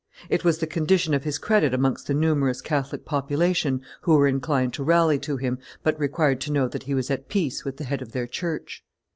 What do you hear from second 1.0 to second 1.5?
of his